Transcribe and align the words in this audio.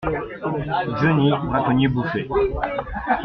Johny, 0.99 1.29
braconnier 1.49 1.87
Bouffé. 1.93 2.21